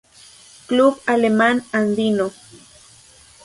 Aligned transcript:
Club 0.67 0.93
Alemán 1.05 1.63
Andino. 1.71 2.27